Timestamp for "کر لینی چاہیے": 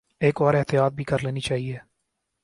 1.03-1.77